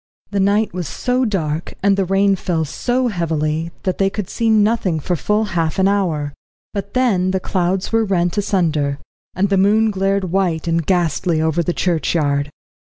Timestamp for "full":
5.15-5.43